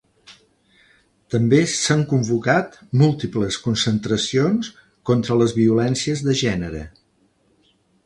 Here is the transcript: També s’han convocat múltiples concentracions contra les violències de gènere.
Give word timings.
També 1.33 1.59
s’han 1.73 2.01
convocat 2.13 2.79
múltiples 3.03 3.61
concentracions 3.67 4.73
contra 5.11 5.41
les 5.45 5.57
violències 5.63 6.29
de 6.31 6.39
gènere. 6.45 6.85